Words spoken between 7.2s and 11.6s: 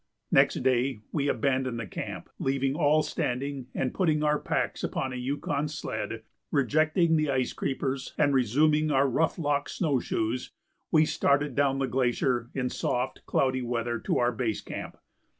ice creepers, and resuming our rough locked snow shoes, we started